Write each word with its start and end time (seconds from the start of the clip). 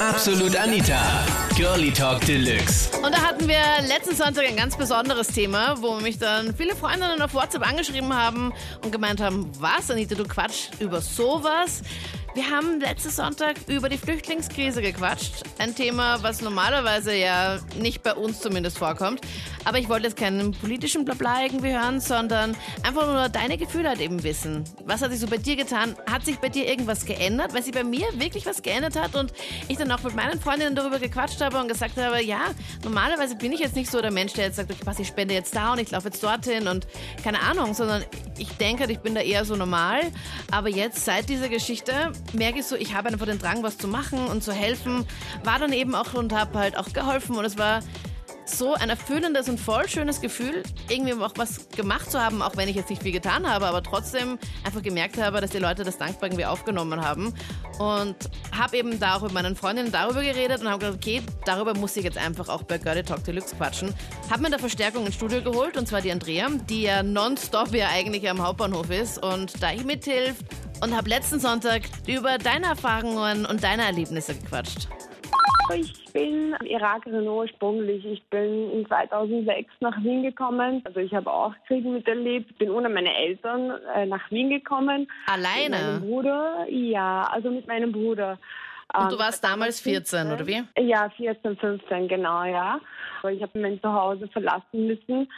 Absolut 0.00 0.56
Anita, 0.56 0.98
Girlie 1.56 1.90
Talk 1.90 2.22
Deluxe. 2.24 2.88
Und 3.04 3.14
da 3.14 3.20
hatten 3.20 3.46
wir 3.46 3.60
letzten 3.86 4.16
Sonntag 4.16 4.46
ein 4.46 4.56
ganz 4.56 4.74
besonderes 4.74 5.26
Thema, 5.26 5.74
wo 5.82 6.00
mich 6.00 6.18
dann 6.18 6.56
viele 6.56 6.74
Freundinnen 6.74 7.20
auf 7.20 7.34
WhatsApp 7.34 7.68
angeschrieben 7.68 8.10
haben 8.14 8.50
und 8.82 8.92
gemeint 8.92 9.20
haben, 9.20 9.52
was, 9.60 9.90
Anita, 9.90 10.14
du 10.14 10.24
quatschst 10.24 10.80
über 10.80 11.02
sowas? 11.02 11.82
Wir 12.32 12.48
haben 12.48 12.80
letzten 12.80 13.10
Sonntag 13.10 13.56
über 13.66 13.90
die 13.90 13.98
Flüchtlingskrise 13.98 14.80
gequatscht. 14.80 15.42
Ein 15.58 15.74
Thema, 15.74 16.22
was 16.22 16.40
normalerweise 16.40 17.14
ja 17.14 17.58
nicht 17.78 18.02
bei 18.02 18.14
uns 18.14 18.40
zumindest 18.40 18.78
vorkommt. 18.78 19.20
Aber 19.64 19.78
ich 19.78 19.88
wollte 19.88 20.06
jetzt 20.06 20.16
keinen 20.16 20.52
politischen 20.52 21.04
Blabla 21.04 21.44
irgendwie 21.44 21.72
hören, 21.72 22.00
sondern 22.00 22.56
einfach 22.82 23.06
nur 23.06 23.28
deine 23.28 23.58
Gefühle 23.58 23.88
halt 23.88 24.00
eben 24.00 24.22
wissen. 24.22 24.64
Was 24.84 25.02
hat 25.02 25.10
sich 25.10 25.20
so 25.20 25.26
bei 25.26 25.36
dir 25.36 25.56
getan? 25.56 25.94
Hat 26.10 26.24
sich 26.24 26.38
bei 26.38 26.48
dir 26.48 26.66
irgendwas 26.66 27.04
geändert? 27.04 27.54
Weil 27.54 27.62
sich 27.62 27.72
bei 27.72 27.84
mir 27.84 28.06
wirklich 28.14 28.46
was 28.46 28.62
geändert 28.62 28.96
hat 28.96 29.14
und 29.14 29.32
ich 29.68 29.76
dann 29.76 29.90
auch 29.92 30.02
mit 30.02 30.14
meinen 30.14 30.40
Freundinnen 30.40 30.74
darüber 30.74 30.98
gequatscht 30.98 31.40
habe 31.40 31.58
und 31.58 31.68
gesagt 31.68 31.96
habe, 31.96 32.22
ja, 32.22 32.40
normalerweise 32.84 33.36
bin 33.36 33.52
ich 33.52 33.60
jetzt 33.60 33.76
nicht 33.76 33.90
so 33.90 34.00
der 34.00 34.10
Mensch, 34.10 34.32
der 34.32 34.46
jetzt 34.46 34.56
sagt, 34.56 34.70
okay, 34.70 34.82
pass, 34.84 34.98
ich 34.98 35.08
spende 35.08 35.34
jetzt 35.34 35.54
da 35.54 35.72
und 35.72 35.78
ich 35.78 35.90
laufe 35.90 36.08
jetzt 36.08 36.22
dorthin 36.22 36.68
und 36.68 36.86
keine 37.22 37.40
Ahnung, 37.40 37.74
sondern 37.74 38.04
ich 38.38 38.48
denke, 38.52 38.90
ich 38.90 39.00
bin 39.00 39.14
da 39.14 39.20
eher 39.20 39.44
so 39.44 39.56
normal. 39.56 40.00
Aber 40.50 40.68
jetzt, 40.68 41.04
seit 41.04 41.28
dieser 41.28 41.48
Geschichte, 41.48 42.12
merke 42.32 42.60
ich 42.60 42.66
so, 42.66 42.76
ich 42.76 42.94
habe 42.94 43.08
einfach 43.08 43.26
den 43.26 43.38
Drang, 43.38 43.62
was 43.62 43.78
zu 43.78 43.88
machen 43.88 44.26
und 44.26 44.42
zu 44.42 44.52
helfen. 44.52 45.06
War 45.44 45.58
dann 45.58 45.72
eben 45.72 45.94
auch 45.94 46.14
und 46.14 46.32
habe 46.32 46.58
halt 46.58 46.76
auch 46.76 46.92
geholfen 46.92 47.36
und 47.36 47.44
es 47.44 47.58
war 47.58 47.80
so 48.58 48.74
ein 48.74 48.90
erfüllendes 48.90 49.48
und 49.48 49.58
voll 49.58 49.88
schönes 49.88 50.20
Gefühl, 50.20 50.62
irgendwie 50.88 51.14
auch 51.14 51.32
was 51.36 51.68
gemacht 51.70 52.10
zu 52.10 52.20
haben, 52.20 52.42
auch 52.42 52.56
wenn 52.56 52.68
ich 52.68 52.76
jetzt 52.76 52.90
nicht 52.90 53.02
viel 53.02 53.12
getan 53.12 53.48
habe, 53.48 53.66
aber 53.66 53.82
trotzdem 53.82 54.38
einfach 54.64 54.82
gemerkt 54.82 55.20
habe, 55.20 55.40
dass 55.40 55.50
die 55.50 55.58
Leute 55.58 55.84
das 55.84 55.98
dankbar 55.98 56.28
irgendwie 56.28 56.46
aufgenommen 56.46 57.00
haben. 57.00 57.34
Und 57.78 58.16
habe 58.56 58.76
eben 58.76 59.00
da 59.00 59.16
auch 59.16 59.22
mit 59.22 59.32
meinen 59.32 59.56
Freundinnen 59.56 59.90
darüber 59.90 60.22
geredet 60.22 60.60
und 60.60 60.68
habe 60.68 60.80
gesagt, 60.80 60.96
okay, 60.96 61.22
darüber 61.44 61.74
muss 61.74 61.96
ich 61.96 62.04
jetzt 62.04 62.18
einfach 62.18 62.48
auch 62.48 62.62
bei 62.62 62.78
Girlie 62.78 63.02
Talk 63.02 63.24
Deluxe 63.24 63.54
quatschen. 63.56 63.94
Habe 64.30 64.42
mir 64.42 64.50
da 64.50 64.58
Verstärkung 64.58 65.06
ins 65.06 65.14
Studio 65.14 65.42
geholt 65.42 65.76
und 65.76 65.88
zwar 65.88 66.00
die 66.00 66.12
Andrea, 66.12 66.48
die 66.68 66.82
ja 66.82 67.02
nonstop 67.02 67.74
ja 67.74 67.88
eigentlich 67.88 68.28
am 68.28 68.42
Hauptbahnhof 68.42 68.90
ist 68.90 69.22
und 69.22 69.62
da 69.62 69.72
ich 69.72 69.84
mithilft 69.84 70.44
und 70.82 70.96
habe 70.96 71.08
letzten 71.08 71.40
Sonntag 71.40 71.82
über 72.06 72.38
deine 72.38 72.66
Erfahrungen 72.66 73.46
und 73.46 73.62
deine 73.62 73.84
Erlebnisse 73.84 74.34
gequatscht. 74.34 74.88
Ich 75.74 76.12
bin 76.12 76.56
Irakerin 76.64 77.28
ursprünglich. 77.28 78.04
Ich 78.04 78.22
bin 78.24 78.84
2006 78.88 79.70
nach 79.80 79.96
Wien 80.02 80.22
gekommen. 80.22 80.82
Also 80.84 81.00
ich 81.00 81.14
habe 81.14 81.30
auch 81.32 81.54
Krieg 81.66 81.84
miterlebt. 81.84 82.58
Bin 82.58 82.70
ohne 82.70 82.88
meine 82.88 83.14
Eltern 83.14 83.70
äh, 83.94 84.06
nach 84.06 84.30
Wien 84.30 84.50
gekommen. 84.50 85.10
Alleine? 85.26 85.76
Mit 85.76 85.80
meinem 85.80 86.00
Bruder. 86.00 86.66
Ja, 86.68 87.22
also 87.30 87.50
mit 87.50 87.66
meinem 87.66 87.92
Bruder. 87.92 88.38
Und 88.92 89.12
du 89.12 89.18
warst 89.18 89.44
damals 89.44 89.80
14, 89.80 90.32
oder 90.32 90.46
wie? 90.46 90.62
Ja, 90.76 91.08
14, 91.10 91.56
15, 91.56 92.08
genau, 92.08 92.42
ja. 92.44 92.80
Ich 93.30 93.40
habe 93.40 93.60
mein 93.60 93.80
Zuhause 93.80 94.26
verlassen 94.28 94.86
müssen, 94.86 95.30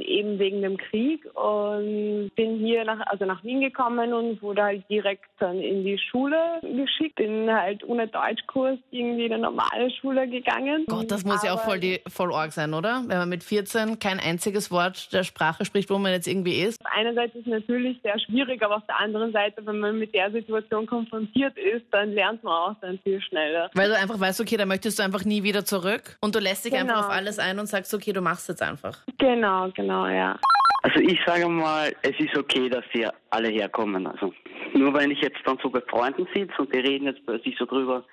eben 0.00 0.38
wegen 0.38 0.62
dem 0.62 0.76
Krieg 0.76 1.24
und 1.34 2.30
bin 2.34 2.58
hier 2.58 2.84
nach, 2.84 3.00
also 3.06 3.24
nach 3.24 3.42
Wien 3.44 3.60
gekommen 3.60 4.12
und 4.12 4.42
wurde 4.42 4.62
halt 4.62 4.84
direkt 4.88 5.24
dann 5.38 5.58
in 5.60 5.84
die 5.84 5.98
Schule 5.98 6.36
geschickt. 6.62 7.16
Bin 7.16 7.50
halt 7.52 7.84
ohne 7.84 8.08
Deutschkurs 8.08 8.78
irgendwie 8.90 9.26
in 9.26 9.32
eine 9.32 9.42
normale 9.42 9.90
Schule 10.00 10.28
gegangen. 10.28 10.84
Gott, 10.88 11.10
das 11.10 11.24
muss 11.24 11.42
ja 11.42 11.54
auch 11.54 11.60
voll, 11.60 11.78
die, 11.78 12.00
voll 12.08 12.32
arg 12.32 12.52
sein, 12.52 12.74
oder? 12.74 13.02
Wenn 13.06 13.18
man 13.18 13.28
mit 13.28 13.44
14 13.44 13.98
kein 13.98 14.18
einziges 14.20 14.70
Wort 14.70 15.12
der 15.12 15.22
Sprache 15.24 15.64
spricht, 15.64 15.90
wo 15.90 15.98
man 15.98 16.12
jetzt 16.12 16.26
irgendwie 16.26 16.60
ist. 16.60 16.80
Einerseits 16.84 17.34
ist 17.34 17.46
es 17.46 17.52
natürlich 17.52 17.98
sehr 18.02 18.18
schwierig, 18.18 18.62
aber 18.62 18.76
auf 18.76 18.86
der 18.86 18.98
anderen 18.98 19.32
Seite, 19.32 19.64
wenn 19.66 19.78
man 19.78 19.98
mit 19.98 20.14
der 20.14 20.30
Situation 20.30 20.86
konfrontiert 20.86 21.56
ist, 21.56 21.84
dann 21.90 22.12
lernt 22.12 22.42
man 22.42 22.52
auch 22.52 22.76
dann 22.80 22.98
viel 23.00 23.20
schneller. 23.20 23.70
Weil 23.74 23.88
du 23.90 23.96
einfach 23.96 24.18
weißt, 24.18 24.40
okay, 24.40 24.56
da 24.56 24.66
möchtest 24.66 24.98
du 24.98 25.02
einfach 25.02 25.24
nie 25.24 25.42
wieder 25.42 25.64
zurück 25.64 26.16
und 26.20 26.34
du 26.34 26.38
lässt 26.38 26.64
dich 26.64 26.70
Genau. 26.70 26.82
einfach 26.94 27.08
auf 27.08 27.10
alles 27.10 27.38
ein 27.38 27.58
und 27.58 27.66
sagst, 27.66 27.92
okay, 27.94 28.12
du 28.12 28.20
machst 28.20 28.48
jetzt 28.48 28.62
einfach. 28.62 28.98
Genau, 29.18 29.68
genau, 29.74 29.89
ja. 29.90 30.38
Also 30.82 31.00
ich 31.00 31.20
sage 31.26 31.46
mal, 31.48 31.94
es 32.02 32.18
ist 32.18 32.36
okay, 32.36 32.68
dass 32.68 32.84
die 32.94 33.06
alle 33.30 33.48
herkommen. 33.48 34.06
Also 34.06 34.32
nur 34.72 34.94
wenn 34.94 35.10
ich 35.10 35.20
jetzt 35.20 35.40
dann 35.44 35.58
so 35.62 35.68
bei 35.68 35.82
Freunden 35.82 36.26
sitze 36.34 36.54
und 36.58 36.74
die 36.74 36.78
reden 36.78 37.06
jetzt 37.06 37.24
plötzlich 37.26 37.56
so 37.58 37.66
drüber, 37.66 38.04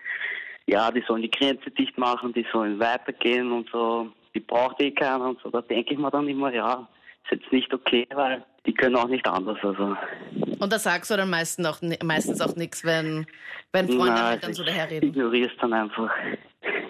ja, 0.65 0.91
die 0.91 1.03
sollen 1.07 1.21
die 1.21 1.31
Grenze 1.31 1.71
dicht 1.71 1.97
machen, 1.97 2.33
die 2.33 2.45
sollen 2.51 2.77
weitergehen 2.79 3.51
und 3.51 3.69
so, 3.71 4.11
die 4.33 4.41
braucht 4.41 4.81
eh 4.81 4.91
keiner 4.91 5.29
und 5.29 5.39
so, 5.41 5.49
da 5.49 5.61
denke 5.61 5.93
ich 5.93 5.99
mir 5.99 6.11
dann 6.11 6.27
immer, 6.27 6.53
ja, 6.53 6.87
ist 7.23 7.39
jetzt 7.39 7.51
nicht 7.53 7.73
okay, 7.73 8.05
weil 8.13 8.43
die 8.65 8.73
können 8.73 8.97
auch 8.97 9.07
nicht 9.07 9.25
anders. 9.27 9.57
Also 9.63 9.95
Und 10.59 10.73
da 10.73 10.77
sagst 10.77 11.09
du 11.09 11.15
dann 11.15 11.29
meistens 11.29 11.65
auch, 11.65 11.79
meistens 12.03 12.41
auch 12.41 12.55
nichts, 12.57 12.83
wenn, 12.83 13.25
wenn 13.71 13.87
Freunde 13.87 14.15
na, 14.15 14.27
halt 14.29 14.43
dann 14.43 14.53
so 14.53 14.63
ich 14.63 14.69
daherreden. 14.69 15.09
ignoriere 15.09 15.49
es 15.49 15.57
dann 15.61 15.71
einfach. 15.71 16.11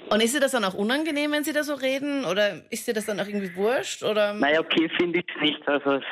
Und 0.09 0.23
ist 0.23 0.35
dir 0.35 0.39
das 0.39 0.51
dann 0.51 0.63
auch 0.63 0.73
unangenehm, 0.73 1.31
wenn 1.31 1.43
sie 1.43 1.53
da 1.53 1.63
so 1.63 1.73
reden? 1.73 2.25
Oder 2.25 2.61
ist 2.71 2.87
dir 2.87 2.93
das 2.93 3.05
dann 3.05 3.19
auch 3.19 3.27
irgendwie 3.27 3.55
wurscht? 3.55 4.03
Oder? 4.03 4.33
Naja, 4.33 4.59
okay, 4.59 4.89
finde 4.97 5.19
ich 5.19 5.25
es 5.35 5.41
nicht. 5.41 5.67
Also 5.67 5.93
es, 5.93 6.03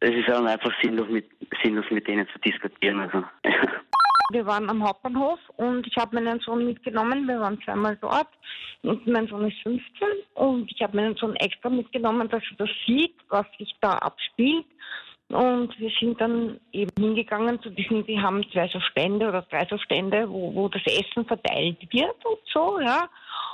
es 0.00 0.10
ist 0.10 0.28
dann 0.28 0.46
einfach 0.46 0.72
sinnlos 0.82 1.08
mit, 1.08 1.28
sinnlos 1.62 1.84
mit 1.90 2.06
denen 2.06 2.26
zu 2.28 2.38
diskutieren. 2.38 3.00
Also. 3.00 3.24
Wir 4.32 4.46
waren 4.46 4.70
am 4.70 4.86
Hauptbahnhof 4.86 5.40
und 5.56 5.84
ich 5.88 5.96
habe 5.96 6.14
meinen 6.14 6.38
Sohn 6.38 6.64
mitgenommen. 6.64 7.26
Wir 7.26 7.40
waren 7.40 7.60
zweimal 7.62 7.98
dort 8.00 8.28
und 8.82 9.04
mein 9.08 9.26
Sohn 9.26 9.48
ist 9.50 9.60
15 9.64 9.82
und 10.34 10.70
ich 10.70 10.80
habe 10.82 10.96
meinen 10.96 11.16
Sohn 11.16 11.34
extra 11.34 11.68
mitgenommen, 11.68 12.28
dass 12.28 12.42
er 12.52 12.64
das 12.64 12.70
sieht, 12.86 13.16
was 13.28 13.44
sich 13.58 13.74
da 13.80 13.94
abspielt. 13.94 14.66
Und 15.30 15.78
wir 15.78 15.90
sind 16.00 16.20
dann 16.20 16.58
eben 16.72 16.90
hingegangen 16.98 17.62
zu 17.62 17.70
diesen, 17.70 18.04
die 18.04 18.20
haben 18.20 18.44
zwei 18.52 18.66
so 18.68 18.80
Stände 18.80 19.28
oder 19.28 19.42
drei 19.42 19.64
so 19.70 19.78
Stände, 19.78 20.28
wo, 20.28 20.52
wo 20.54 20.68
das 20.68 20.82
Essen 20.86 21.24
verteilt 21.24 21.78
wird 21.92 22.24
und 22.24 22.38
so, 22.52 22.80
ja. 22.80 23.08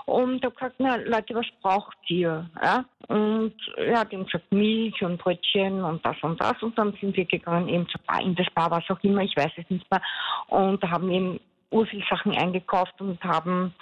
Und 0.07 0.43
habe 0.43 0.55
gesagt, 0.55 0.77
na 0.79 0.97
Leute, 0.97 1.35
was 1.35 1.47
braucht 1.61 1.99
ihr? 2.09 2.49
Ja? 2.63 2.85
Und 3.09 3.55
ja, 3.77 4.05
die 4.05 4.17
haben 4.17 4.25
gesagt 4.25 4.51
Milch 4.53 5.03
und 5.03 5.19
Brötchen 5.19 5.85
und 5.85 6.05
das 6.07 6.17
und 6.23 6.41
das. 6.41 6.63
Und 6.63 6.79
dann 6.79 6.95
sind 7.01 7.15
wir 7.17 7.25
gegangen 7.27 7.69
eben 7.69 7.87
zur 7.89 8.01
Bar, 8.07 8.23
in 8.23 8.35
das 8.35 8.47
Bar, 8.55 8.71
was 8.71 8.89
auch 8.89 9.03
immer, 9.03 9.23
ich 9.23 9.37
weiß 9.37 9.53
es 9.57 9.69
nicht 9.69 9.91
mehr. 9.91 10.01
Und 10.49 10.83
da 10.83 10.91
haben 10.91 11.11
eben 11.11 11.41
urviel 11.71 12.05
Sachen 12.09 12.35
eingekauft 12.37 12.99
und 13.01 13.23
haben 13.23 13.75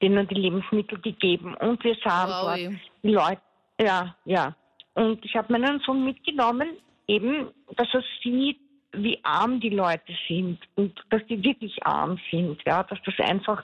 denen 0.00 0.28
die 0.28 0.34
Lebensmittel 0.34 1.00
gegeben. 1.00 1.54
Und 1.54 1.82
wir 1.82 1.96
sahen 2.04 2.30
Wow. 2.30 2.58
dort 2.58 2.80
die 3.02 3.08
Leute, 3.08 3.40
ja, 3.80 4.14
ja. 4.24 4.54
Und 4.94 5.24
ich 5.24 5.34
habe 5.34 5.52
meinen 5.52 5.80
Sohn 5.80 6.04
mitgenommen, 6.04 6.76
eben, 7.10 7.50
dass 7.76 7.88
er 7.92 8.02
sieht, 8.22 8.60
wie 8.92 9.20
arm 9.22 9.60
die 9.60 9.70
Leute 9.70 10.12
sind 10.26 10.58
und 10.74 10.98
dass 11.10 11.24
die 11.26 11.42
wirklich 11.42 11.74
arm 11.84 12.18
sind, 12.30 12.60
ja, 12.66 12.82
dass 12.82 12.98
das 13.04 13.14
einfach 13.20 13.62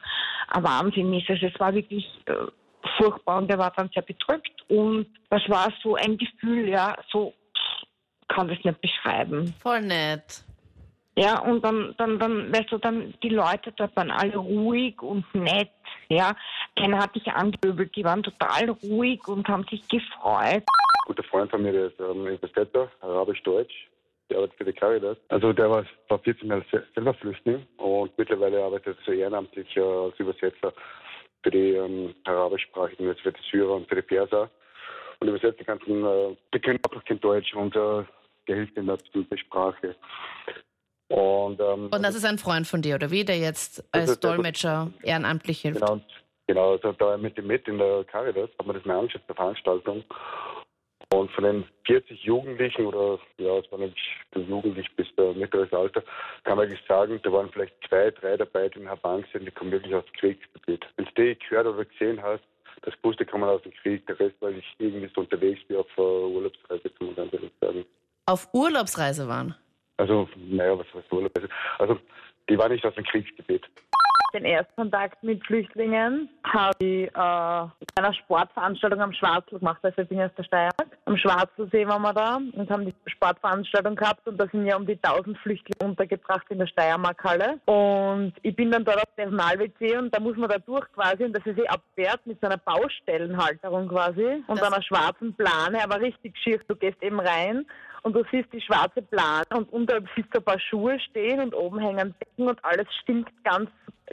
ein 0.48 0.62
Wahnsinn 0.62 1.12
ist. 1.14 1.28
Also 1.28 1.46
es 1.46 1.60
war 1.60 1.74
wirklich 1.74 2.06
äh, 2.26 2.34
furchtbar 2.96 3.38
und 3.38 3.50
er 3.50 3.58
war 3.58 3.72
dann 3.76 3.90
sehr 3.92 4.02
bedrückt 4.02 4.64
und 4.68 5.06
das 5.30 5.42
war 5.48 5.72
so 5.82 5.96
ein 5.96 6.16
Gefühl, 6.16 6.68
ja, 6.68 6.96
so 7.10 7.34
kann 8.28 8.48
das 8.48 8.58
nicht 8.62 8.80
beschreiben. 8.80 9.52
Voll 9.60 9.82
nett. 9.82 10.44
Ja, 11.18 11.40
und 11.40 11.64
dann, 11.64 11.94
dann, 11.96 12.18
dann, 12.18 12.52
weißt 12.52 12.70
du, 12.70 12.78
dann, 12.78 13.14
die 13.22 13.30
Leute 13.30 13.72
dort 13.72 13.96
waren 13.96 14.10
alle 14.10 14.36
ruhig 14.36 15.00
und 15.00 15.24
nett, 15.34 15.70
ja. 16.08 16.36
Keiner 16.78 16.98
hat 16.98 17.14
dich 17.14 17.26
angepöbelt, 17.28 17.96
die 17.96 18.04
waren 18.04 18.22
total 18.22 18.68
ruhig 18.68 19.26
und 19.26 19.48
haben 19.48 19.64
sich 19.70 19.88
gefreut. 19.88 20.64
Guter 21.06 21.22
Freund 21.22 21.50
von 21.50 21.62
mir, 21.62 21.72
der 21.72 21.86
ist 21.86 21.98
ähm, 22.00 22.26
Übersetzer, 22.26 22.90
Arabisch-Deutsch, 23.00 23.88
der 24.28 24.38
arbeitet 24.38 24.56
für 24.58 24.64
die 24.64 24.72
Caritas. 24.72 25.16
Also 25.28 25.52
der 25.52 25.70
war, 25.70 25.84
war 26.08 26.18
14 26.18 26.48
Jahre 26.48 26.64
se- 26.70 26.84
selber 26.94 27.14
Flüchtling 27.14 27.66
und 27.78 28.16
mittlerweile 28.18 28.62
arbeitet 28.62 28.98
er 29.06 29.14
ehrenamtlich 29.14 29.74
äh, 29.76 29.80
als 29.80 30.18
Übersetzer 30.18 30.72
für 31.42 31.50
die 31.50 31.72
ähm, 31.74 32.14
arabischsprachigen, 32.24 33.14
für 33.16 33.32
die 33.32 33.40
Syrer 33.50 33.74
und 33.76 33.88
für 33.88 33.94
die 33.96 34.02
Perser. 34.02 34.50
Und 35.20 35.28
übersetzt 35.28 35.58
die 35.60 35.64
ganzen, 35.64 36.04
äh, 36.04 36.36
die 36.52 36.58
können 36.60 36.78
auch 36.94 37.04
kein 37.04 37.20
Deutsch 37.20 37.54
und 37.54 37.74
äh, 37.74 38.02
der 38.48 38.56
hilft 38.56 38.76
mit 38.76 39.30
der 39.30 39.36
Sprache. 39.38 39.96
Und, 41.08 41.60
ähm, 41.60 41.88
Und 41.92 42.02
das 42.02 42.16
ist 42.16 42.24
ein 42.24 42.36
Freund 42.38 42.66
von 42.66 42.82
dir, 42.82 42.96
oder 42.96 43.10
wie? 43.12 43.24
Der 43.24 43.38
jetzt 43.38 43.82
als 43.94 44.10
ist 44.10 44.24
der- 44.24 44.32
Dolmetscher 44.32 44.90
ehrenamtlich 45.02 45.60
hilft. 45.60 45.80
Genau, 45.80 46.00
genau 46.48 46.72
also 46.72 46.92
da 46.92 47.16
mit 47.16 47.38
dem 47.38 47.46
mit 47.46 47.66
in 47.68 47.78
der 47.78 48.02
Caritas, 48.04 48.50
haben 48.58 48.68
wir 48.68 48.74
das 48.74 48.84
mal 48.84 48.98
angeschaut, 48.98 49.22
der 49.28 49.36
Veranstaltung. 49.36 50.02
Und 51.16 51.30
von 51.30 51.44
den 51.44 51.64
40 51.86 52.24
Jugendlichen 52.24 52.84
oder 52.84 53.18
ja, 53.38 53.56
es 53.56 53.72
waren 53.72 53.84
eigentlich 53.84 54.04
die 54.34 54.40
Jugendlich 54.40 54.86
bis 54.96 55.06
der 55.16 55.32
mittleres 55.32 55.72
Alter, 55.72 56.02
kann 56.44 56.58
man 56.58 56.66
eigentlich 56.66 56.86
sagen, 56.86 57.18
da 57.22 57.32
waren 57.32 57.48
vielleicht 57.50 57.72
zwei, 57.88 58.10
drei 58.10 58.36
dabei, 58.36 58.68
die 58.68 58.80
in 58.80 58.84
der 58.84 58.96
Bank 58.96 59.24
sind, 59.32 59.46
die 59.46 59.50
kommen 59.50 59.72
wirklich 59.72 59.94
aus 59.94 60.04
dem 60.04 60.12
Kriegsgebiet. 60.12 60.84
Wenn 60.96 61.06
du 61.06 61.12
die 61.16 61.38
gehört 61.38 61.68
oder 61.68 61.86
gesehen 61.86 62.22
hast, 62.22 62.42
das 62.82 62.94
Buste 62.98 63.24
kommen 63.24 63.44
aus 63.44 63.62
dem 63.62 63.72
Krieg, 63.72 64.06
der 64.06 64.20
Rest 64.20 64.34
war 64.42 64.50
ich 64.50 64.62
irgendwie 64.78 65.10
so 65.14 65.22
unterwegs 65.22 65.62
wie 65.68 65.76
auf 65.76 65.86
äh, 65.96 66.02
Urlaubsreise, 66.02 66.90
kann 66.90 67.06
man 67.06 67.16
ganz 67.16 67.32
ehrlich 67.32 67.52
sagen. 67.62 67.86
Auf 68.26 68.48
Urlaubsreise 68.52 69.26
waren. 69.26 69.54
Also, 69.96 70.28
naja, 70.36 70.78
was 70.78 70.86
heißt 70.92 71.10
Urlaubsreise? 71.10 71.48
Also, 71.78 71.98
die 72.50 72.58
waren 72.58 72.72
nicht 72.72 72.84
aus 72.84 72.94
dem 72.94 73.04
Kriegsgebiet. 73.04 73.64
Den 74.34 74.44
Erstkontakt 74.44 75.22
mit 75.22 75.42
Flüchtlingen 75.46 76.28
habe 76.44 76.76
ich 76.80 77.06
äh, 77.06 77.10
bei 77.14 77.70
einer 77.96 78.12
Sportveranstaltung 78.12 79.00
am 79.00 79.14
Schwarzl 79.14 79.58
gemacht, 79.58 79.78
also 79.82 80.02
ich 80.02 80.08
bin 80.08 80.20
aus 80.20 80.34
der 80.36 80.44
Steiermark. 80.44 80.95
Am 81.08 81.16
Schwarzlsee 81.16 81.86
waren 81.86 82.02
wir 82.02 82.12
da 82.12 82.34
und 82.54 82.68
haben 82.68 82.84
die 82.84 82.92
Sportveranstaltung 83.06 83.94
gehabt 83.94 84.26
und 84.26 84.38
da 84.38 84.46
sind 84.50 84.66
ja 84.66 84.74
um 84.76 84.84
die 84.84 84.98
1000 85.00 85.38
Flüchtlinge 85.38 85.88
untergebracht 85.90 86.44
in 86.50 86.58
der 86.58 86.66
Steiermarkhalle. 86.66 87.60
Und 87.66 88.32
ich 88.42 88.56
bin 88.56 88.72
dann 88.72 88.84
dort 88.84 88.96
auf 88.98 89.14
Personal-WC 89.14 89.98
und 89.98 90.12
da 90.12 90.18
muss 90.18 90.36
man 90.36 90.50
da 90.50 90.58
durch 90.58 90.84
quasi 90.92 91.22
und 91.24 91.32
das 91.32 91.46
ist 91.46 91.58
eh 91.60 91.68
abwehrt 91.68 92.26
mit 92.26 92.40
so 92.40 92.48
einer 92.48 92.56
Baustellenhalterung 92.58 93.86
quasi 93.88 94.42
und 94.48 94.60
Das- 94.60 94.72
einer 94.72 94.82
schwarzen 94.82 95.32
Plane, 95.34 95.82
aber 95.84 96.00
richtig 96.00 96.36
schier. 96.38 96.60
Du 96.66 96.74
gehst 96.74 97.00
eben 97.00 97.20
rein 97.20 97.64
und 98.02 98.14
du 98.16 98.24
siehst 98.32 98.52
die 98.52 98.60
schwarze 98.60 99.00
Plane 99.00 99.44
und 99.54 99.72
unterhalb 99.72 100.08
siehst 100.16 100.28
du 100.34 100.38
ein 100.38 100.44
paar 100.44 100.58
Schuhe 100.58 100.98
stehen 100.98 101.38
und 101.40 101.54
oben 101.54 101.78
hängen 101.78 102.16
Decken 102.20 102.48
und 102.48 102.64
alles 102.64 102.88
stinkt 103.02 103.30
ganz 103.44 103.70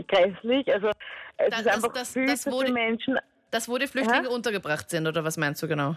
grässlich. 0.08 0.72
Also 0.72 0.90
es 1.38 1.50
Das- 1.50 1.58
ist 1.60 1.66
das- 1.66 1.76
einfach 1.76 1.94
das- 1.94 2.14
das 2.14 2.42
zu 2.44 2.52
wurde- 2.52 2.66
viele 2.68 2.74
Menschen. 2.74 3.18
Das, 3.50 3.68
wo 3.68 3.80
die 3.80 3.88
Flüchtlinge 3.88 4.30
untergebracht 4.30 4.92
sind, 4.92 5.08
oder 5.08 5.24
was 5.24 5.38
meinst 5.38 5.62
du 5.64 5.68
genau? 5.68 5.96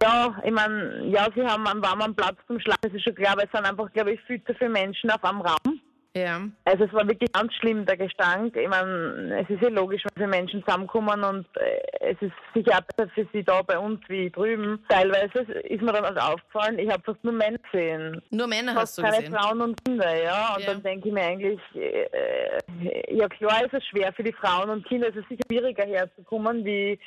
Ja, 0.00 0.40
ich 0.44 0.52
meine, 0.52 1.06
ja, 1.08 1.26
sie 1.34 1.42
haben 1.44 1.66
einen 1.66 1.82
warmen 1.82 2.14
Platz 2.14 2.36
zum 2.46 2.60
Schlafen, 2.60 2.82
das 2.82 2.94
ist 2.94 3.02
schon 3.02 3.14
klar, 3.14 3.32
aber 3.32 3.44
es 3.44 3.50
sind 3.52 3.66
einfach, 3.66 3.92
glaube 3.92 4.12
ich, 4.12 4.20
viel 4.22 4.42
zu 4.44 4.54
viele 4.54 4.70
Menschen 4.70 5.10
auf 5.10 5.24
einem 5.24 5.40
Raum. 5.40 5.80
Ja. 6.14 6.42
Also 6.66 6.84
es 6.84 6.92
war 6.92 7.08
wirklich 7.08 7.32
ganz 7.32 7.54
schlimm, 7.54 7.86
der 7.86 7.96
Gestank. 7.96 8.54
Ich 8.54 8.68
meine, 8.68 9.40
es 9.40 9.48
ist 9.48 9.62
ja 9.62 9.70
logisch, 9.70 10.02
wenn 10.04 10.12
viele 10.14 10.28
Menschen 10.28 10.62
zusammenkommen 10.62 11.24
und 11.24 11.46
äh, 11.56 11.80
es 12.12 12.20
ist 12.20 12.34
sicher 12.54 12.72
auch 12.78 12.82
besser 12.96 13.10
für 13.14 13.26
sie 13.32 13.42
da 13.42 13.62
bei 13.62 13.78
uns 13.78 13.98
wie 14.08 14.28
drüben. 14.30 14.84
Teilweise 14.90 15.38
ist 15.40 15.80
mir 15.80 15.92
dann 15.92 16.04
also 16.04 16.20
aufgefallen, 16.20 16.78
ich 16.78 16.90
habe 16.90 17.02
fast 17.02 17.24
nur 17.24 17.32
Männer 17.32 17.56
gesehen. 17.72 18.20
Nur 18.30 18.46
Männer 18.46 18.74
hast 18.74 18.98
du 18.98 19.02
keine 19.02 19.16
gesehen. 19.16 19.34
Frauen 19.34 19.62
und 19.62 19.84
Kinder, 19.84 20.22
ja. 20.22 20.54
Und 20.54 20.60
Ja. 20.64 20.74
dann 20.74 20.82
denke 20.82 21.08
ich 21.08 21.14
mir 21.14 21.22
eigentlich, 21.22 21.60
äh, 21.74 23.16
ja 23.16 23.26
klar 23.28 23.64
ist 23.64 23.72
es 23.72 23.84
schwer 23.86 24.12
für 24.12 24.22
die 24.22 24.34
Frauen 24.34 24.68
und 24.68 24.86
Kinder, 24.86 25.08
es 25.08 25.16
ist 25.16 25.28
sicher 25.30 25.44
schwieriger 25.50 25.86
herzukommen, 25.86 26.62
wie 26.62 27.00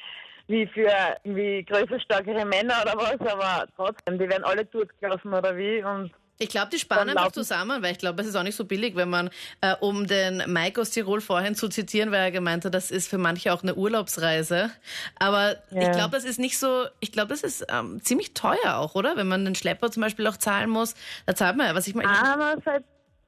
wie 0.48 0.68
für 0.68 0.90
irgendwie 1.24 1.64
größer, 1.64 2.00
stärkere 2.00 2.46
Männer 2.46 2.76
oder 2.84 2.94
was, 2.98 3.20
aber 3.32 3.68
trotzdem, 3.76 4.20
die 4.20 4.30
werden 4.30 4.44
alle 4.44 4.66
durchgelassen 4.66 5.34
oder 5.34 5.56
wie 5.58 5.84
und 5.84 6.12
Ich 6.38 6.50
glaube, 6.50 6.70
die 6.72 6.78
sparen 6.80 7.10
einfach 7.10 7.32
zusammen, 7.32 7.82
weil 7.82 7.94
ich 7.94 7.98
glaube, 7.98 8.22
es 8.22 8.28
ist 8.28 8.36
auch 8.36 8.44
nicht 8.44 8.56
so 8.58 8.66
billig, 8.66 8.96
wenn 8.96 9.10
man, 9.10 9.30
äh, 9.62 9.74
um 9.80 10.06
den 10.06 10.44
Mike 10.48 10.80
aus 10.82 10.90
Tirol 10.92 11.22
vorhin 11.22 11.56
zu 11.56 11.70
zitieren, 11.70 12.12
weil 12.12 12.20
er 12.26 12.32
gemeint 12.32 12.66
hat, 12.66 12.74
das 12.74 12.92
ist 12.92 13.08
für 13.10 13.18
manche 13.18 13.54
auch 13.54 13.64
eine 13.64 13.74
Urlaubsreise. 13.76 14.70
Aber 15.18 15.56
ich 15.72 15.82
Ja. 15.82 15.92
glaube, 15.92 16.12
das 16.12 16.26
ist 16.26 16.38
nicht 16.38 16.60
so, 16.60 16.86
ich 17.00 17.12
glaube, 17.12 17.30
das 17.30 17.42
ist 17.42 17.66
ähm, 17.70 18.02
ziemlich 18.04 18.34
teuer 18.34 18.76
auch, 18.76 18.96
oder? 18.96 19.16
Wenn 19.16 19.28
man 19.28 19.46
den 19.46 19.56
Schlepper 19.56 19.92
zum 19.92 20.02
Beispiel 20.02 20.28
auch 20.28 20.38
zahlen 20.38 20.70
muss, 20.70 20.94
da 21.26 21.36
zahlt 21.36 21.56
man 21.58 21.68
ja, 21.68 21.74
was 21.76 21.88
ich 21.88 21.96
meine. 21.96 22.10
Einerseits, 22.10 22.86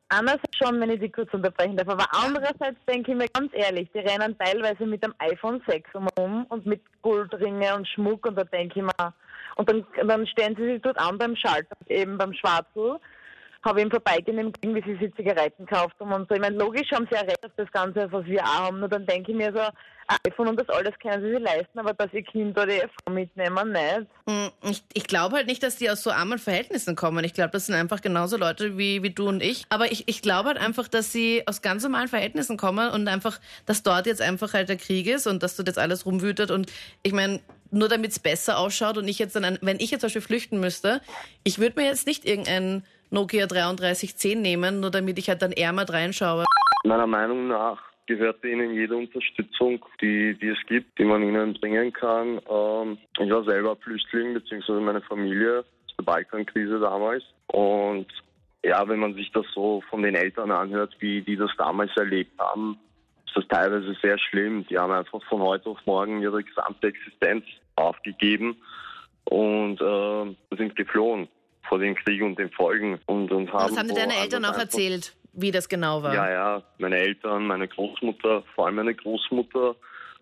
einerseits 0.09 0.57
schon, 0.57 0.79
wenn 0.79 0.89
ich 0.89 0.99
die 0.99 1.11
kurz 1.11 1.33
unterbrechen 1.33 1.77
darf, 1.77 1.89
aber 1.89 2.05
andererseits 2.11 2.77
denke 2.87 3.11
ich 3.11 3.17
mir 3.17 3.27
ganz 3.33 3.51
ehrlich, 3.53 3.89
die 3.93 3.99
rennen 3.99 4.37
teilweise 4.37 4.85
mit 4.85 5.03
dem 5.03 5.13
iPhone 5.19 5.61
6 5.67 5.89
um 6.15 6.45
und 6.45 6.65
mit 6.65 6.81
Goldringe 7.01 7.75
und 7.75 7.87
Schmuck 7.87 8.25
und 8.25 8.35
da 8.35 8.43
denke 8.43 8.79
ich 8.79 8.85
mir, 8.85 9.13
und 9.55 9.69
dann, 9.69 9.85
dann 10.07 10.27
stellen 10.27 10.55
sie 10.55 10.65
sich 10.65 10.81
dort 10.81 10.99
an 10.99 11.17
beim 11.17 11.35
Schalter, 11.35 11.75
eben 11.87 12.17
beim 12.17 12.33
Schwarzel, 12.33 12.99
habe 13.63 13.81
ihm 13.81 13.91
vorbeigehen 13.91 14.51
gesehen, 14.51 14.75
wie 14.75 14.83
sie 14.83 14.97
sich 14.97 15.13
Zigaretten 15.15 15.65
gekauft 15.65 15.95
haben 15.99 16.13
und 16.13 16.27
so. 16.29 16.35
Ich 16.35 16.41
meine, 16.41 16.57
logisch 16.57 16.91
haben 16.91 17.07
sie 17.09 17.15
ja 17.15 17.21
recht 17.21 17.43
auf 17.45 17.51
das 17.57 17.71
Ganze, 17.71 18.11
was 18.11 18.25
wir 18.25 18.43
auch 18.43 18.67
haben, 18.67 18.79
nur 18.79 18.89
dann 18.89 19.05
denke 19.05 19.31
ich 19.31 19.37
mir 19.37 19.51
so, 19.53 19.61
iPhone 20.25 20.47
und 20.47 20.59
das 20.59 20.69
alles 20.69 20.93
können 20.99 21.21
sie 21.21 21.31
sich 21.31 21.39
leisten, 21.39 21.79
aber 21.79 21.93
dass 21.93 22.11
ihr 22.13 22.23
Kind 22.23 22.57
oder 22.57 22.67
die 22.67 22.79
Frau 22.79 23.11
mitnehmen, 23.11 23.71
nicht. 23.73 24.07
Hm, 24.27 24.49
Ich, 24.63 24.83
ich 24.93 25.07
glaube 25.07 25.35
halt 25.35 25.47
nicht, 25.47 25.61
dass 25.63 25.75
die 25.75 25.89
aus 25.89 26.01
so 26.01 26.11
armen 26.11 26.39
Verhältnissen 26.39 26.95
kommen. 26.95 27.25
Ich 27.25 27.33
glaube, 27.33 27.51
das 27.51 27.65
sind 27.65 27.75
einfach 27.75 28.01
genauso 28.01 28.37
Leute 28.37 28.77
wie, 28.77 29.03
wie 29.03 29.09
du 29.09 29.27
und 29.27 29.43
ich. 29.43 29.65
Aber 29.69 29.91
ich, 29.91 30.07
ich 30.07 30.21
glaube 30.21 30.49
halt 30.49 30.59
einfach, 30.59 30.87
dass 30.87 31.11
sie 31.11 31.43
aus 31.45 31.61
ganz 31.61 31.83
normalen 31.83 32.07
Verhältnissen 32.07 32.55
kommen 32.57 32.89
und 32.89 33.07
einfach, 33.07 33.39
dass 33.65 33.83
dort 33.83 34.05
jetzt 34.05 34.21
einfach 34.21 34.53
halt 34.53 34.69
der 34.69 34.77
Krieg 34.77 35.07
ist 35.07 35.27
und 35.27 35.43
dass 35.43 35.57
dort 35.57 35.67
jetzt 35.67 35.79
alles 35.79 36.05
rumwütet. 36.05 36.51
Und 36.51 36.71
ich 37.03 37.11
meine, 37.11 37.41
nur 37.71 37.89
damit 37.89 38.11
es 38.11 38.19
besser 38.19 38.57
ausschaut 38.57 38.97
und 38.97 39.07
ich 39.07 39.19
jetzt 39.19 39.35
dann, 39.35 39.57
wenn 39.61 39.77
ich 39.79 39.91
jetzt 39.91 40.01
zum 40.01 40.07
Beispiel 40.07 40.21
flüchten 40.21 40.59
müsste, 40.59 41.01
ich 41.43 41.59
würde 41.59 41.79
mir 41.79 41.87
jetzt 41.87 42.07
nicht 42.07 42.25
irgendein 42.25 42.83
Nokia 43.09 43.47
3310 43.47 44.41
nehmen, 44.41 44.79
nur 44.79 44.91
damit 44.91 45.17
ich 45.17 45.29
halt 45.29 45.41
dann 45.41 45.51
ärmer 45.51 45.89
reinschaue. 45.89 46.45
Meiner 46.83 47.07
Meinung 47.07 47.47
nach 47.47 47.81
gehört 48.05 48.43
ihnen 48.43 48.73
jede 48.73 48.95
Unterstützung, 48.95 49.83
die, 50.01 50.37
die 50.39 50.49
es 50.49 50.59
gibt, 50.67 50.97
die 50.97 51.03
man 51.03 51.21
ihnen 51.21 51.53
bringen 51.53 51.91
kann. 51.93 52.39
Ähm, 52.49 52.97
ich 53.19 53.29
war 53.29 53.43
selber 53.43 53.75
Flüchtling, 53.75 54.33
beziehungsweise 54.33 54.79
meine 54.79 55.01
Familie 55.01 55.59
aus 55.59 55.95
der 55.99 56.05
Balkankrise 56.05 56.79
damals. 56.79 57.23
Und 57.47 58.07
ja, 58.63 58.87
wenn 58.87 58.99
man 58.99 59.13
sich 59.13 59.31
das 59.31 59.45
so 59.53 59.81
von 59.89 60.01
den 60.01 60.15
Eltern 60.15 60.51
anhört, 60.51 60.95
wie 60.99 61.21
die 61.21 61.35
das 61.35 61.51
damals 61.57 61.91
erlebt 61.97 62.39
haben, 62.39 62.77
ist 63.37 63.51
das 63.51 63.59
teilweise 63.59 63.95
sehr 64.01 64.17
schlimm. 64.17 64.65
Die 64.69 64.77
haben 64.77 64.91
einfach 64.91 65.21
von 65.29 65.41
heute 65.41 65.69
auf 65.69 65.79
morgen 65.85 66.21
ihre 66.21 66.43
gesamte 66.43 66.87
Existenz 66.87 67.43
aufgegeben 67.75 68.57
und 69.25 69.79
äh, 69.81 70.55
sind 70.57 70.75
geflohen 70.75 71.27
vor 71.67 71.79
dem 71.79 71.95
Krieg 71.95 72.21
und 72.21 72.37
den 72.39 72.49
Folgen. 72.51 72.99
Und, 73.05 73.31
und 73.31 73.51
haben 73.51 73.69
Das 73.69 73.77
haben 73.77 73.87
dir 73.89 73.95
deine 73.95 74.15
Eltern 74.15 74.45
auch 74.45 74.49
einfach- 74.49 74.61
erzählt, 74.61 75.15
wie 75.33 75.51
das 75.51 75.67
genau 75.69 76.01
war. 76.01 76.13
ja, 76.13 76.31
ja, 76.31 76.63
meine 76.79 76.97
Eltern, 76.97 77.45
meine 77.45 77.67
Großmutter, 77.67 78.43
vor 78.55 78.65
allem 78.65 78.75
meine 78.75 78.95
Großmutter, 78.95 79.75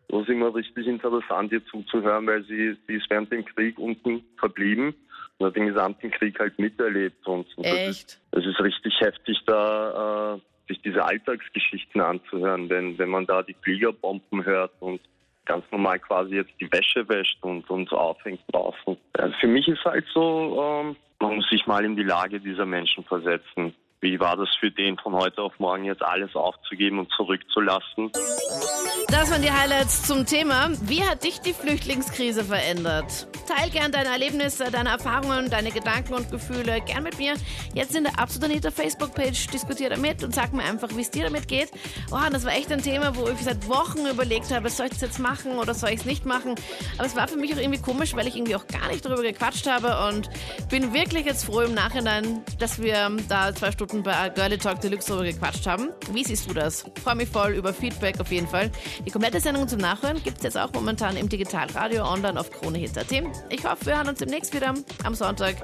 das 0.10 0.22
ist 0.22 0.30
immer 0.30 0.54
richtig 0.54 0.86
interessant, 0.88 1.52
ihr 1.52 1.66
zuzuhören, 1.68 2.28
weil 2.28 2.44
sie, 2.44 2.76
sie 2.88 2.96
ist 2.96 3.10
während 3.10 3.32
dem 3.32 3.46
Krieg 3.46 3.78
unten 3.80 4.24
verblieben 4.38 4.94
und 5.38 5.48
hat 5.48 5.56
den 5.56 5.68
gesamten 5.68 6.12
Krieg 6.12 6.38
halt 6.40 6.60
miterlebt. 6.60 7.26
Und, 7.28 7.48
und 7.58 7.66
das, 7.66 7.74
ist, 7.74 7.88
Echt? 7.90 8.20
das 8.32 8.46
ist 8.46 8.60
richtig 8.60 8.94
heftig, 9.00 9.40
da 9.48 10.36
äh, 10.36 10.40
sich 10.68 10.82
diese 10.82 11.04
Alltagsgeschichten 11.04 12.02
anzuhören, 12.02 12.70
wenn, 12.70 12.98
wenn 12.98 13.10
man 13.10 13.26
da 13.26 13.44
die 13.44 13.56
Fliegerbomben 13.62 14.46
hört 14.46 14.72
und 14.80 15.00
ganz 15.46 15.64
normal 15.72 16.00
quasi 16.00 16.36
jetzt 16.36 16.54
die 16.60 16.72
Wäsche 16.72 17.08
wäscht 17.08 17.38
und, 17.42 17.70
und 17.70 17.90
so 17.90 17.98
aufhängt 17.98 18.42
draußen. 18.52 18.98
Also 19.14 19.36
für 19.40 19.48
mich 19.48 19.68
ist 19.68 19.84
halt 19.86 20.06
so, 20.14 20.60
ähm, 20.62 20.96
man 21.20 21.36
muss 21.36 21.50
sich 21.50 21.66
mal 21.68 21.86
in 21.86 21.96
die 21.96 22.04
Lage 22.04 22.40
dieser 22.40 22.66
Menschen 22.66 23.04
versetzen. 23.04 23.76
Wie 24.02 24.20
war 24.20 24.36
das 24.38 24.50
für 24.60 24.72
den 24.72 24.98
von 24.98 25.14
heute 25.14 25.42
auf 25.42 25.58
morgen 25.60 25.86
jetzt 25.86 26.04
alles 26.04 26.36
aufzugeben 26.36 27.00
und 27.00 27.12
zurückzulassen? 27.12 28.12
Das 29.08 29.32
waren 29.32 29.42
die 29.42 29.52
Highlights 29.52 30.04
zum 30.08 30.26
Thema. 30.26 30.70
Wie 30.82 31.04
hat 31.04 31.24
dich 31.24 31.40
die 31.40 31.54
Flüchtlingskrise 31.54 32.44
verändert? 32.44 33.28
Teil 33.46 33.70
gern 33.70 33.92
deine 33.92 34.10
Erlebnisse, 34.10 34.72
deine 34.72 34.90
Erfahrungen, 34.90 35.50
deine 35.50 35.72
Gedanken 35.72 36.14
und 36.14 36.32
Gefühle 36.32 36.82
gern 36.82 37.04
mit 37.04 37.18
mir. 37.18 37.36
Jetzt 37.74 37.96
in 37.96 38.04
der 38.04 38.20
Absolut 38.20 38.66
Facebook-Page 38.66 39.48
diskutier 39.48 39.90
damit 39.90 40.24
und 40.24 40.34
sag 40.34 40.54
mir 40.54 40.64
einfach, 40.64 40.90
wie 40.96 41.02
es 41.02 41.12
dir 41.12 41.26
damit 41.26 41.48
geht. 41.48 41.70
Oh, 42.12 42.18
das 42.32 42.46
war 42.46 42.54
echt 42.54 42.72
ein 42.72 42.82
Thema, 42.82 43.16
wo 43.16 43.28
ich 43.28 43.40
seit 43.40 43.68
Wochen 43.68 44.06
überlegt 44.08 44.52
habe, 44.52 44.70
soll 44.70 44.88
ich 44.88 44.94
das 44.94 45.02
jetzt 45.02 45.20
machen 45.20 45.58
oder 45.58 45.74
soll 45.74 45.90
ich 45.90 46.00
es 46.00 46.06
nicht 46.06 46.26
machen? 46.26 46.56
Aber 46.98 47.08
es 47.08 47.16
war 47.16 47.28
für 47.28 47.38
mich 47.38 47.54
auch 47.54 47.60
irgendwie 47.60 47.82
komisch, 47.82 48.16
weil 48.16 48.28
ich 48.28 48.36
irgendwie 48.36 48.56
auch 48.56 48.68
gar 48.68 48.88
nicht 48.88 49.06
darüber 49.06 49.22
gequatscht 49.22 49.68
habe 49.68 50.08
und 50.08 50.30
bin 50.70 50.94
wirklich 50.94 51.26
jetzt 51.26 51.46
froh 51.46 51.62
im 51.62 51.74
Nachhinein, 51.74 52.44
dass 52.60 52.82
wir 52.82 53.12
da 53.30 53.54
zwei 53.54 53.72
Stunden 53.72 54.04
bei 54.04 54.30
Girlie 54.30 54.58
Talk 54.58 54.82
Deluxe 54.82 55.10
darüber 55.10 55.26
gequatscht 55.26 55.68
haben. 55.68 55.90
Wie 56.12 56.24
siehst 56.24 56.50
du 56.50 56.54
das? 56.54 56.86
Freue 57.04 57.16
mich 57.16 57.30
voll 57.30 57.54
über 57.54 57.74
Feedback 57.74 58.20
auf 58.20 58.32
jeden 58.32 58.48
Fall. 58.48 58.72
Die 59.06 59.12
komplette 59.12 59.40
Sendung 59.40 59.68
zum 59.68 59.80
Nachhören 59.80 60.22
gibt 60.24 60.38
es 60.38 60.44
jetzt 60.44 60.58
auch 60.58 60.72
momentan 60.74 61.18
im 61.18 61.30
Digitalradio 61.30 62.04
online 62.04 62.40
auf 62.40 62.50
KroneHit.at. 62.52 63.35
Ich 63.50 63.66
hoffe, 63.66 63.86
wir 63.86 63.98
hören 63.98 64.10
uns 64.10 64.20
demnächst 64.20 64.54
wieder 64.54 64.74
am 65.04 65.16
Sonntag. 65.16 65.56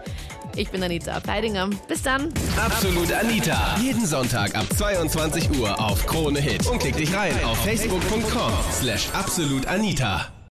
Ich 0.55 0.69
bin 0.69 0.83
Anita 0.83 1.13
Abteidinger. 1.13 1.69
Bis 1.87 2.03
dann. 2.03 2.33
Absolut 2.57 3.11
Anita. 3.11 3.77
Jeden 3.81 4.05
Sonntag 4.05 4.53
ab 4.55 4.65
22 4.77 5.49
Uhr 5.59 5.79
auf 5.79 6.05
Krone 6.05 6.39
Hit. 6.39 6.67
Und 6.67 6.79
klick 6.79 6.97
dich 6.97 7.13
rein 7.15 7.33
auf 7.45 7.57
facebook.com 7.63 8.51
slash 8.71 9.07
absolutanita. 9.13 10.40